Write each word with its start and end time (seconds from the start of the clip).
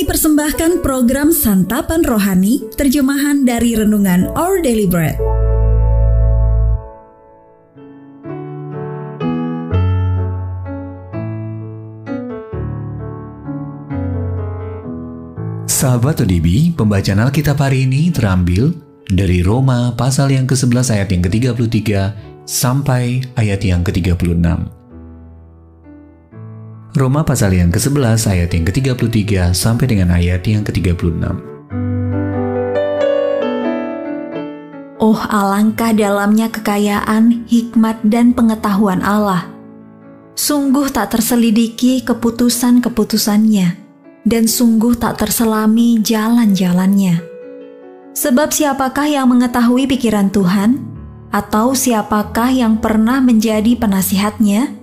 Kami 0.00 0.16
persembahkan 0.16 0.80
program 0.80 1.28
Santapan 1.28 2.00
Rohani, 2.00 2.64
terjemahan 2.72 3.44
dari 3.44 3.76
Renungan 3.76 4.32
Our 4.32 4.64
Daily 4.64 4.88
Bread. 4.88 5.20
Sahabat 15.68 16.24
ODB, 16.24 16.72
pembacaan 16.80 17.20
Alkitab 17.20 17.60
hari 17.60 17.84
ini 17.84 18.08
terambil 18.08 18.72
dari 19.04 19.44
Roma 19.44 19.92
pasal 20.00 20.32
yang 20.32 20.48
ke-11 20.48 20.96
ayat 20.96 21.08
yang 21.12 21.22
ke-33 21.28 21.88
sampai 22.48 23.20
ayat 23.36 23.60
yang 23.60 23.84
ke-36. 23.84 24.79
Roma 27.00 27.24
pasal 27.24 27.56
yang 27.56 27.72
ke-11 27.72 28.28
ayat 28.28 28.52
yang 28.52 28.68
ke-33 28.68 29.56
sampai 29.56 29.88
dengan 29.88 30.12
ayat 30.12 30.44
yang 30.44 30.60
ke-36. 30.60 31.32
Oh 35.00 35.16
alangkah 35.16 35.96
dalamnya 35.96 36.52
kekayaan, 36.52 37.48
hikmat, 37.48 38.04
dan 38.04 38.36
pengetahuan 38.36 39.00
Allah. 39.00 39.48
Sungguh 40.36 40.92
tak 40.92 41.16
terselidiki 41.16 42.04
keputusan-keputusannya 42.04 43.80
dan 44.28 44.44
sungguh 44.44 44.92
tak 44.92 45.24
terselami 45.24 46.04
jalan-jalannya. 46.04 47.24
Sebab 48.12 48.52
siapakah 48.52 49.08
yang 49.08 49.32
mengetahui 49.32 49.88
pikiran 49.88 50.28
Tuhan? 50.28 50.76
Atau 51.32 51.72
siapakah 51.72 52.52
yang 52.52 52.76
pernah 52.76 53.24
menjadi 53.24 53.72
penasihatnya? 53.80 54.79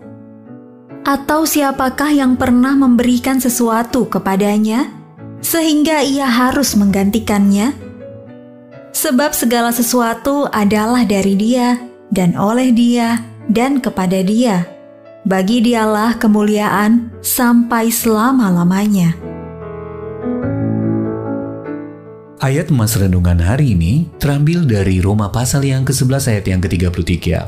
Atau 1.08 1.48
siapakah 1.48 2.12
yang 2.12 2.36
pernah 2.36 2.76
memberikan 2.76 3.40
sesuatu 3.40 4.12
kepadanya, 4.12 4.92
sehingga 5.40 6.04
ia 6.04 6.28
harus 6.28 6.76
menggantikannya? 6.76 7.72
Sebab 8.92 9.32
segala 9.32 9.72
sesuatu 9.72 10.52
adalah 10.52 11.08
dari 11.08 11.40
dia, 11.40 11.80
dan 12.12 12.36
oleh 12.36 12.76
dia, 12.76 13.24
dan 13.48 13.80
kepada 13.80 14.20
dia. 14.20 14.68
Bagi 15.24 15.64
dialah 15.64 16.20
kemuliaan 16.20 17.16
sampai 17.24 17.88
selama-lamanya. 17.88 19.16
Ayat 22.44 22.68
emas 22.68 23.00
renungan 23.00 23.40
hari 23.40 23.80
ini 23.80 24.12
terambil 24.20 24.68
dari 24.68 25.00
Roma 25.00 25.32
pasal 25.32 25.64
yang 25.64 25.88
ke-11 25.88 26.36
ayat 26.36 26.46
yang 26.52 26.60
ke-33. 26.60 27.48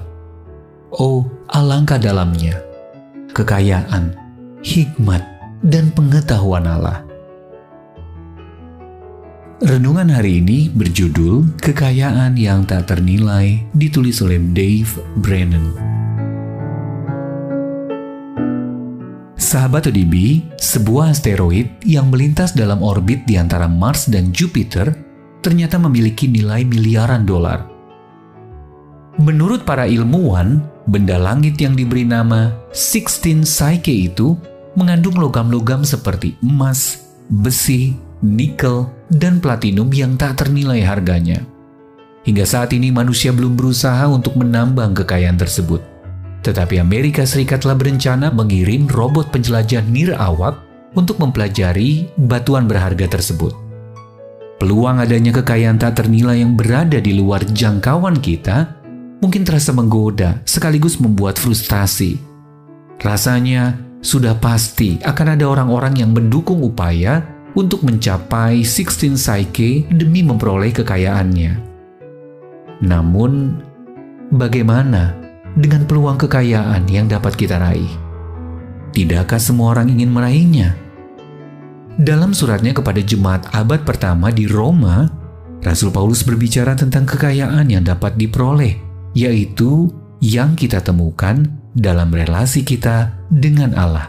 Oh, 0.95 1.27
alangkah 1.51 1.99
dalamnya, 1.99 2.68
kekayaan, 3.39 4.19
hikmat, 4.59 5.23
dan 5.63 5.95
pengetahuan 5.95 6.67
Allah. 6.67 7.07
Renungan 9.63 10.11
hari 10.11 10.43
ini 10.43 10.67
berjudul 10.67 11.55
Kekayaan 11.63 12.35
yang 12.35 12.67
Tak 12.67 12.91
Ternilai 12.91 13.63
ditulis 13.71 14.19
oleh 14.19 14.43
Dave 14.51 14.91
Brennan. 15.23 15.71
Sahabat 19.39 19.87
ODB, 19.87 20.43
sebuah 20.59 21.15
asteroid 21.15 21.79
yang 21.87 22.11
melintas 22.11 22.51
dalam 22.51 22.83
orbit 22.83 23.23
di 23.23 23.39
antara 23.39 23.71
Mars 23.71 24.11
dan 24.11 24.35
Jupiter 24.35 24.91
ternyata 25.39 25.79
memiliki 25.79 26.27
nilai 26.27 26.67
miliaran 26.67 27.23
dolar. 27.23 27.63
Menurut 29.19 29.63
para 29.63 29.87
ilmuwan, 29.87 30.78
benda 30.87 31.19
langit 31.19 31.59
yang 31.59 31.75
diberi 31.75 32.07
nama 32.07 32.55
Sixteen 32.71 33.43
Psyche 33.43 34.07
itu 34.07 34.39
mengandung 34.77 35.19
logam-logam 35.19 35.83
seperti 35.83 36.39
emas, 36.39 37.09
besi, 37.27 37.97
nikel, 38.23 38.87
dan 39.11 39.43
platinum 39.43 39.91
yang 39.91 40.15
tak 40.15 40.39
ternilai 40.39 40.79
harganya. 40.85 41.43
Hingga 42.23 42.45
saat 42.45 42.71
ini 42.75 42.93
manusia 42.93 43.33
belum 43.33 43.57
berusaha 43.57 44.05
untuk 44.07 44.37
menambang 44.37 44.93
kekayaan 44.93 45.39
tersebut. 45.39 45.81
Tetapi 46.45 46.79
Amerika 46.79 47.27
Serikat 47.27 47.67
telah 47.67 47.75
berencana 47.75 48.31
mengirim 48.31 48.87
robot 48.87 49.31
penjelajah 49.33 49.83
nirawak 49.87 50.55
untuk 50.95 51.19
mempelajari 51.19 52.07
batuan 52.15 52.65
berharga 52.65 53.07
tersebut. 53.19 53.51
Peluang 54.59 54.99
adanya 54.99 55.31
kekayaan 55.39 55.79
tak 55.79 56.03
ternilai 56.03 56.43
yang 56.43 56.59
berada 56.59 56.99
di 56.99 57.15
luar 57.15 57.43
jangkauan 57.47 58.19
kita 58.19 58.78
mungkin 59.19 59.43
terasa 59.43 59.75
menggoda 59.75 60.43
sekaligus 60.43 60.99
membuat 60.99 61.39
frustasi. 61.39 62.19
Rasanya 62.99 63.79
sudah 63.99 64.35
pasti 64.39 64.99
akan 65.03 65.35
ada 65.35 65.45
orang-orang 65.47 65.99
yang 65.99 66.11
mendukung 66.11 66.63
upaya 66.63 67.23
untuk 67.55 67.83
mencapai 67.83 68.63
16 68.63 69.15
Psyche 69.15 69.87
demi 69.91 70.23
memperoleh 70.23 70.71
kekayaannya. 70.71 71.53
Namun, 72.79 73.59
bagaimana 74.31 75.15
dengan 75.57 75.83
peluang 75.83 76.15
kekayaan 76.15 76.87
yang 76.87 77.11
dapat 77.11 77.35
kita 77.35 77.59
raih. 77.59 77.91
Tidakkah 78.95 79.41
semua 79.41 79.75
orang 79.75 79.91
ingin 79.91 80.09
meraihnya? 80.09 80.73
Dalam 81.99 82.31
suratnya 82.31 82.71
kepada 82.71 83.03
jemaat 83.03 83.51
abad 83.51 83.83
pertama 83.83 84.31
di 84.31 84.47
Roma, 84.47 85.11
Rasul 85.59 85.91
Paulus 85.91 86.23
berbicara 86.23 86.71
tentang 86.71 87.03
kekayaan 87.03 87.67
yang 87.67 87.83
dapat 87.83 88.15
diperoleh, 88.15 88.88
yaitu 89.19 89.91
yang 90.23 90.55
kita 90.55 90.79
temukan 90.79 91.43
dalam 91.75 92.07
relasi 92.15 92.63
kita 92.63 93.11
dengan 93.27 93.75
Allah. 93.75 94.07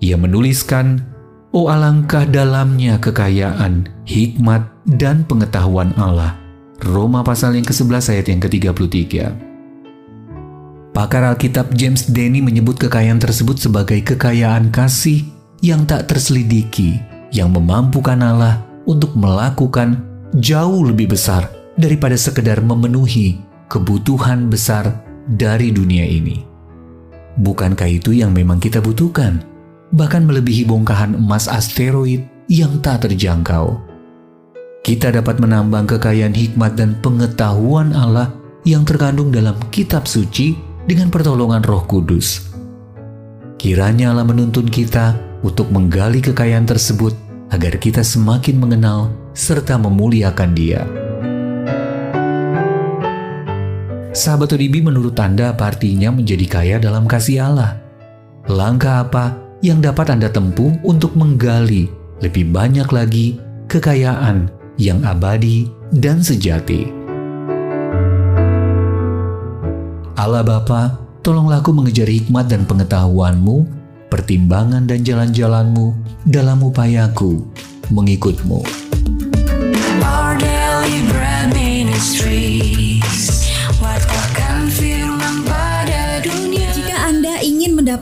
Ia 0.00 0.16
menuliskan, 0.16 1.04
"Oh 1.52 1.68
alangkah 1.68 2.24
dalamnya 2.24 2.96
kekayaan, 2.96 3.88
hikmat, 4.08 4.64
dan 4.96 5.28
pengetahuan 5.28 5.92
Allah." 6.00 6.40
Roma 6.82 7.22
pasal 7.22 7.54
yang 7.54 7.68
ke-11 7.68 8.10
ayat 8.10 8.26
yang 8.26 8.40
ke-33. 8.42 9.30
Pakar 10.92 11.22
Alkitab 11.24 11.72
James 11.78 12.10
Denny 12.10 12.42
menyebut 12.42 12.76
kekayaan 12.76 13.22
tersebut 13.22 13.56
sebagai 13.56 14.02
kekayaan 14.02 14.74
kasih 14.74 15.24
yang 15.62 15.86
tak 15.86 16.10
terselidiki, 16.10 16.98
yang 17.30 17.54
memampukan 17.54 18.18
Allah 18.18 18.60
untuk 18.84 19.14
melakukan 19.14 20.02
jauh 20.36 20.82
lebih 20.84 21.14
besar 21.14 21.48
daripada 21.78 22.18
sekedar 22.18 22.60
memenuhi 22.60 23.51
kebutuhan 23.72 24.52
besar 24.52 25.00
dari 25.24 25.72
dunia 25.72 26.04
ini. 26.04 26.44
Bukankah 27.40 27.88
itu 27.88 28.12
yang 28.12 28.36
memang 28.36 28.60
kita 28.60 28.84
butuhkan? 28.84 29.40
Bahkan 29.96 30.28
melebihi 30.28 30.68
bongkahan 30.68 31.16
emas 31.16 31.48
asteroid 31.48 32.28
yang 32.52 32.84
tak 32.84 33.08
terjangkau. 33.08 33.80
Kita 34.84 35.08
dapat 35.08 35.40
menambang 35.40 35.88
kekayaan 35.88 36.36
hikmat 36.36 36.76
dan 36.76 37.00
pengetahuan 37.00 37.96
Allah 37.96 38.28
yang 38.68 38.84
terkandung 38.84 39.32
dalam 39.32 39.56
kitab 39.72 40.04
suci 40.04 40.52
dengan 40.84 41.08
pertolongan 41.08 41.64
Roh 41.64 41.88
Kudus. 41.88 42.52
Kiranya 43.56 44.12
Allah 44.12 44.28
menuntun 44.28 44.68
kita 44.68 45.16
untuk 45.40 45.72
menggali 45.72 46.20
kekayaan 46.20 46.68
tersebut 46.68 47.16
agar 47.48 47.78
kita 47.80 48.04
semakin 48.04 48.58
mengenal 48.58 49.08
serta 49.32 49.78
memuliakan 49.80 50.50
Dia. 50.52 51.01
Sahabat 54.12 54.52
ODB 54.52 54.84
menurut 54.84 55.16
Anda 55.16 55.56
apa 55.56 55.72
artinya 55.72 56.12
menjadi 56.12 56.44
kaya 56.44 56.76
dalam 56.76 57.08
kasih 57.08 57.48
Allah? 57.48 57.80
Langkah 58.44 59.08
apa 59.08 59.40
yang 59.64 59.80
dapat 59.80 60.12
Anda 60.12 60.28
tempuh 60.28 60.68
untuk 60.84 61.16
menggali 61.16 61.88
lebih 62.20 62.52
banyak 62.52 62.84
lagi 62.92 63.40
kekayaan 63.72 64.52
yang 64.76 65.00
abadi 65.08 65.64
dan 65.96 66.20
sejati? 66.20 66.92
Allah 70.20 70.44
Bapa, 70.44 71.00
tolonglah 71.24 71.64
aku 71.64 71.72
mengejar 71.72 72.04
hikmat 72.04 72.52
dan 72.52 72.68
pengetahuanmu, 72.68 73.64
pertimbangan 74.12 74.84
dan 74.84 75.00
jalan-jalanmu 75.08 75.96
dalam 76.28 76.60
upayaku 76.60 77.48
mengikutmu. 77.88 78.60
Our 80.04 80.36
daily 80.36 81.00
bread 81.08 81.32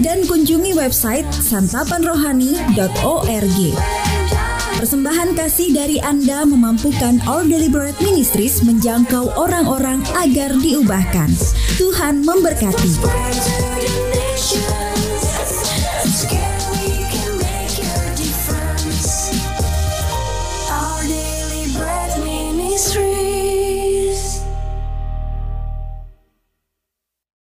dan 0.01 0.25
kunjungi 0.25 0.73
website 0.73 1.29
santapanrohani.org. 1.45 4.08
Persembahan 4.79 5.35
kasih 5.35 5.75
dari 5.75 5.99
Anda 5.99 6.47
memampukan 6.47 7.19
All 7.27 7.51
Deliberate 7.51 7.99
Ministries 7.99 8.63
menjangkau 8.63 9.35
orang-orang 9.35 10.07
agar 10.15 10.55
diubahkan. 10.55 11.35
Tuhan 11.83 12.23
memberkati. 12.23 12.95